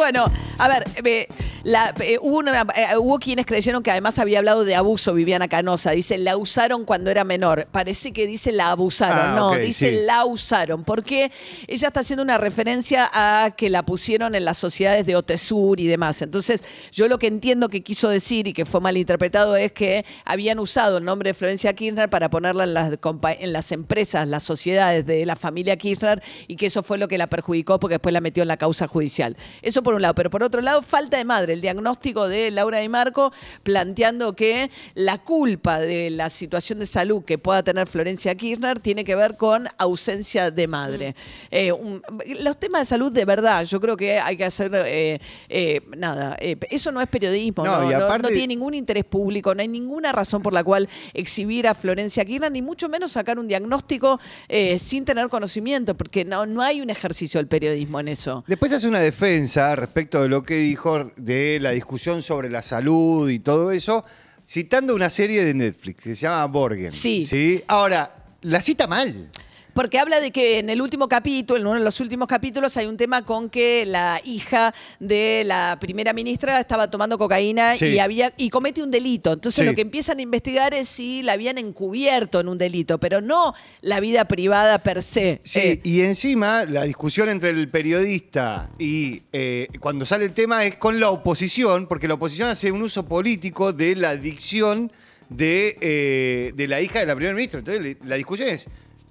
Bueno, 0.00 0.32
a 0.56 0.66
ver, 0.68 0.84
eh, 1.04 1.28
la- 1.62 1.94
eh, 2.00 2.16
hubo, 2.22 2.38
una- 2.38 2.62
eh, 2.74 2.96
hubo 2.96 3.18
quienes 3.18 3.44
creyeron 3.44 3.82
que 3.82 3.90
además 3.90 4.18
había 4.18 4.38
hablado 4.38 4.64
de 4.64 4.74
abuso 4.74 5.12
Viviana 5.12 5.46
Canosa. 5.46 5.90
Dice, 5.90 6.16
la 6.16 6.38
usaron 6.38 6.86
cuando 6.86 7.10
era 7.10 7.22
menor. 7.22 7.68
Parece 7.70 8.10
que 8.12 8.26
dice 8.26 8.50
la 8.50 8.70
abusaron. 8.70 9.18
Ah, 9.18 9.34
no, 9.36 9.50
dice 9.58 9.90
sí. 9.90 9.98
la 10.06 10.24
usaron. 10.24 10.84
Porque 10.84 11.30
ella 11.68 11.88
está 11.88 12.00
haciendo 12.00 12.22
una 12.22 12.38
referencia 12.38 13.10
a 13.12 13.50
que 13.54 13.68
la 13.68 13.84
pusieron 13.84 14.34
en 14.34 14.46
las 14.46 14.56
sociedades 14.56 15.04
de 15.04 15.16
Otesur 15.16 15.78
y 15.78 15.86
demás. 15.86 16.22
Entonces, 16.22 16.64
yo 16.92 17.06
lo 17.06 17.18
que 17.18 17.26
entiendo 17.26 17.68
que 17.68 17.82
quiso 17.82 18.08
decir 18.08 18.46
y 18.48 18.54
que 18.54 18.64
fue 18.64 18.80
malinterpretado 18.80 19.54
es 19.56 19.72
que 19.72 20.06
habían 20.24 20.58
usado 20.60 20.96
el 20.96 21.04
nombre 21.04 21.28
de 21.28 21.34
Florencia 21.34 21.74
Kirchner 21.74 22.08
para 22.08 22.30
ponerla 22.30 22.64
en 22.64 22.72
las, 22.72 22.92
en 23.38 23.52
las 23.52 23.70
empresas, 23.72 24.26
las 24.26 24.44
sociedades 24.44 25.04
de 25.04 25.26
la 25.26 25.36
familia 25.36 25.76
Kirchner 25.76 26.22
y 26.48 26.56
que 26.56 26.64
eso 26.66 26.82
fue 26.82 26.96
lo 26.96 27.06
que 27.06 27.18
la 27.18 27.26
perjudicó 27.26 27.78
porque 27.78 27.96
después 27.96 28.14
la 28.14 28.22
metió 28.22 28.40
en 28.42 28.48
la 28.48 28.56
causa 28.56 28.88
judicial. 28.88 29.36
Eso 29.60 29.82
por 29.82 29.89
un 29.94 30.02
lado. 30.02 30.14
Pero 30.14 30.30
por 30.30 30.42
otro 30.42 30.60
lado, 30.60 30.82
falta 30.82 31.16
de 31.16 31.24
madre. 31.24 31.52
El 31.54 31.60
diagnóstico 31.60 32.28
de 32.28 32.50
Laura 32.50 32.78
Di 32.78 32.88
Marco 32.88 33.32
planteando 33.62 34.34
que 34.34 34.70
la 34.94 35.18
culpa 35.18 35.78
de 35.78 36.10
la 36.10 36.30
situación 36.30 36.78
de 36.78 36.86
salud 36.86 37.24
que 37.24 37.38
pueda 37.38 37.62
tener 37.62 37.86
Florencia 37.86 38.34
Kirchner 38.34 38.80
tiene 38.80 39.04
que 39.04 39.14
ver 39.16 39.36
con 39.36 39.68
ausencia 39.78 40.50
de 40.50 40.66
madre. 40.66 41.14
Eh, 41.50 41.72
un- 41.72 42.02
los 42.40 42.58
temas 42.58 42.82
de 42.82 42.84
salud, 42.86 43.12
de 43.12 43.24
verdad, 43.24 43.64
yo 43.64 43.80
creo 43.80 43.96
que 43.96 44.18
hay 44.18 44.36
que 44.36 44.44
hacer 44.44 44.70
eh, 44.74 45.18
eh, 45.48 45.80
nada. 45.96 46.36
eh, 46.40 46.56
eso 46.70 46.90
no 46.92 47.00
es 47.00 47.08
periodismo, 47.08 47.64
No, 47.64 47.80
no, 48.18 48.28
tiene 48.28 48.48
ningún 48.48 48.74
interés 48.74 49.04
público, 49.04 49.54
no 49.54 49.60
hay 49.62 49.68
ninguna 49.68 50.12
razón 50.12 50.42
por 50.42 50.52
la 50.52 50.62
cual 50.64 50.88
exhibir 51.14 51.66
a 51.68 51.74
Florencia 51.74 52.24
Kirchner, 52.24 52.50
ni 52.52 52.62
mucho 52.62 52.88
menos 52.88 53.12
sacar 53.12 53.38
un 53.38 53.46
diagnóstico 53.48 54.20
eh, 54.48 54.78
sin 54.78 55.04
tener 55.04 55.28
conocimiento, 55.28 55.96
porque 55.96 56.24
no, 56.24 56.46
no 56.46 56.62
hay 56.62 56.80
un 56.80 56.90
ejercicio 56.90 57.38
del 57.38 57.46
periodismo 57.46 58.00
en 58.00 58.08
eso. 58.08 58.44
Después 58.46 58.72
hace 58.72 58.88
una 58.88 59.00
defensa 59.00 59.74
respecto 59.80 60.22
de 60.22 60.28
lo 60.28 60.42
que 60.42 60.56
dijo 60.56 61.10
de 61.16 61.58
la 61.60 61.70
discusión 61.70 62.22
sobre 62.22 62.48
la 62.50 62.62
salud 62.62 63.28
y 63.30 63.38
todo 63.38 63.72
eso, 63.72 64.04
citando 64.46 64.94
una 64.94 65.08
serie 65.10 65.44
de 65.44 65.54
Netflix 65.54 66.02
que 66.02 66.14
se 66.14 66.22
llama 66.22 66.46
Borgen. 66.46 66.92
Sí. 66.92 67.24
¿Sí? 67.24 67.62
Ahora, 67.66 68.14
la 68.42 68.60
cita 68.60 68.86
mal. 68.86 69.30
Porque 69.74 69.98
habla 69.98 70.20
de 70.20 70.30
que 70.30 70.58
en 70.58 70.70
el 70.70 70.80
último 70.82 71.08
capítulo, 71.08 71.60
en 71.60 71.66
uno 71.66 71.78
de 71.78 71.84
los 71.84 72.00
últimos 72.00 72.28
capítulos, 72.28 72.76
hay 72.76 72.86
un 72.86 72.96
tema 72.96 73.24
con 73.24 73.48
que 73.50 73.84
la 73.86 74.20
hija 74.24 74.74
de 74.98 75.42
la 75.46 75.78
primera 75.80 76.12
ministra 76.12 76.60
estaba 76.60 76.90
tomando 76.90 77.16
cocaína 77.18 77.76
Sí. 77.76 77.86
y 77.86 77.98
había 77.98 78.32
y 78.36 78.50
comete 78.50 78.82
un 78.82 78.90
delito. 78.90 79.32
Entonces 79.32 79.62
Sí. 79.62 79.66
lo 79.68 79.74
que 79.74 79.82
empiezan 79.82 80.18
a 80.18 80.22
investigar 80.22 80.74
es 80.74 80.88
si 80.88 81.22
la 81.22 81.32
habían 81.34 81.58
encubierto 81.58 82.40
en 82.40 82.48
un 82.48 82.58
delito, 82.58 82.98
pero 82.98 83.20
no 83.20 83.54
la 83.82 84.00
vida 84.00 84.24
privada 84.26 84.78
per 84.82 85.02
se. 85.02 85.40
Sí, 85.44 85.60
Eh, 85.60 85.80
y 85.84 86.00
encima 86.02 86.64
la 86.64 86.84
discusión 86.84 87.28
entre 87.28 87.50
el 87.50 87.68
periodista 87.68 88.70
y 88.78 89.22
eh, 89.32 89.68
cuando 89.80 90.04
sale 90.04 90.24
el 90.24 90.32
tema 90.32 90.64
es 90.64 90.76
con 90.76 90.98
la 91.00 91.10
oposición, 91.10 91.86
porque 91.86 92.08
la 92.08 92.14
oposición 92.14 92.48
hace 92.48 92.72
un 92.72 92.82
uso 92.82 93.06
político 93.06 93.72
de 93.72 93.96
la 93.96 94.16
dicción 94.16 94.90
de, 95.28 95.76
eh, 95.80 96.52
de 96.56 96.68
la 96.68 96.80
hija 96.80 96.98
de 97.00 97.06
la 97.06 97.14
primera 97.14 97.34
ministra. 97.34 97.60
Entonces 97.60 97.96
la 98.04 98.16
discusión 98.16 98.48
es, 98.48 98.66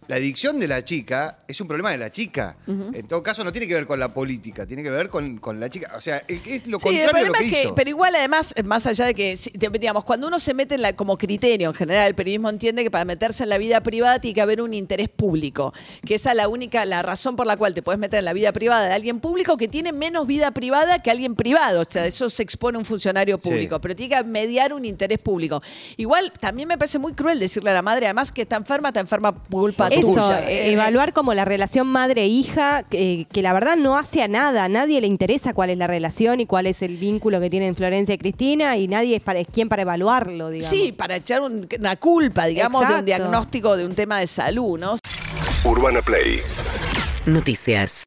la 0.10 0.16
adicción 0.16 0.60
de 0.60 0.68
la 0.68 0.84
chica 0.84 1.38
es 1.48 1.62
un 1.62 1.68
problema 1.68 1.92
de 1.92 2.00
la 2.00 2.10
chica. 2.10 2.58
En 2.68 3.08
todo 3.08 3.22
caso, 3.22 3.44
no 3.44 3.52
tiene 3.52 3.68
que 3.68 3.76
ver 3.76 3.86
con 3.86 4.00
la 4.00 4.12
política, 4.12 4.66
tiene 4.66 4.82
que 4.82 4.90
ver 4.90 5.08
con, 5.08 5.38
con 5.38 5.60
la 5.60 5.70
chica. 5.70 5.92
O 5.96 6.02
sea, 6.02 6.24
es 6.28 6.66
lo 6.66 6.80
Sí, 6.80 6.88
el 6.98 7.06
contrario 7.06 7.06
de 7.06 7.06
lo 7.06 7.12
problema 7.12 7.38
que 7.38 7.46
es 7.46 7.52
que, 7.52 7.62
hizo. 7.66 7.76
pero 7.76 7.90
igual 7.92 8.16
además, 8.16 8.56
más 8.66 8.88
allá 8.88 9.06
de 9.06 9.14
que, 9.14 9.38
digamos, 9.80 10.04
cuando 10.04 10.28
uno 10.28 10.40
se 10.40 10.56
mete 10.56 10.74
en 10.74 10.82
la, 10.82 10.94
como 10.94 11.16
criterio 11.16 11.70
en 11.70 11.76
general, 11.76 12.08
el 12.08 12.16
periodismo 12.16 12.50
entiende 12.50 12.82
que 12.84 12.90
para 12.90 13.06
meterse 13.06 13.44
en 13.44 13.50
la 13.50 13.60
vida 13.60 13.82
privada 13.84 14.18
tiene 14.20 14.34
que 14.34 14.42
haber 14.42 14.64
un 14.64 14.74
interés 14.74 15.10
público, 15.10 15.76
que 16.04 16.16
esa 16.16 16.32
es 16.32 16.36
la 16.38 16.48
única, 16.48 16.84
la 16.86 17.04
razón 17.04 17.36
por 17.36 17.46
la 17.46 17.56
cual 17.56 17.76
te 17.76 17.84
puedes 17.84 18.00
meter 18.00 18.18
en 18.18 18.26
la 18.26 18.34
vida 18.34 18.52
privada 18.52 18.88
de 18.88 18.94
alguien 18.96 19.20
público 19.20 19.58
que 19.58 19.68
tiene 19.68 19.92
menos 19.92 20.26
vida 20.26 20.50
privada 20.50 21.04
que 21.04 21.12
alguien 21.12 21.36
privado, 21.36 21.82
o 21.82 21.86
sea, 21.88 22.08
eso 22.08 22.32
se 22.32 22.42
expone 22.42 22.80
un 22.80 22.86
funcionario 22.86 23.38
público, 23.38 23.76
Sí. 23.76 23.80
pero 23.84 23.96
tiene 23.96 24.16
que 24.16 24.24
mediar 24.24 24.74
un 24.74 24.86
interés 24.86 25.20
público. 25.20 25.62
Igual, 25.98 26.32
también 26.40 26.68
me 26.68 26.80
parece 26.80 26.98
muy 26.98 27.14
cruel 27.14 27.40
decirle 27.40 27.70
a 27.70 27.74
la 27.76 27.84
madre, 27.84 28.08
además 28.08 28.32
que 28.32 28.42
está 28.42 28.56
enferma, 28.56 28.88
está 28.90 29.02
enferma 29.02 29.32
por 29.36 29.62
culpa 29.62 29.88
Eso, 30.00 30.14
tuya. 30.14 30.50
eh, 30.50 30.72
evaluar 30.72 31.14
como 31.14 31.34
la 31.34 31.46
relación 31.46 31.88
madre-hija, 31.88 32.84
que, 32.84 33.28
que 33.32 33.42
la 33.42 33.54
verdad 33.54 33.76
no 33.78 33.98
hace 33.98 34.22
a 34.24 34.28
nada, 34.28 34.64
a 34.66 34.70
nadie 34.70 35.02
le 35.02 35.08
interesa 35.08 35.54
cuál 35.54 35.70
es 35.70 35.78
la 35.78 35.88
relación 35.88 36.40
y 36.40 36.46
cuál 36.46 36.68
es 36.68 36.82
el 36.82 36.96
vínculo 36.98 37.40
que 37.40 37.50
tienen 37.50 37.76
Florencia 37.76 38.16
y 38.16 38.18
Cristina, 38.18 38.78
y 38.78 38.88
nadie 38.88 39.16
es, 39.18 39.22
para, 39.24 39.40
es 39.40 39.48
quien 39.52 39.70
para 39.70 39.82
evaluarlo, 39.84 40.50
digamos. 40.50 40.70
Sí, 40.78 40.92
para 40.92 41.16
echar 41.18 41.42
un- 41.42 41.68
una 41.80 41.96
culpa, 41.96 42.46
digamos, 42.46 42.82
de 42.82 42.86
un 42.86 42.92
Exacto. 42.92 43.06
diagnóstico 43.06 43.78
de 43.78 43.86
un 43.86 43.96
tema 43.96 44.20
de 44.20 44.28
salud, 44.28 44.80
¿no? 44.80 44.96
Urbana 45.64 46.02
Play 46.02 46.40
Noticias. 47.26 48.04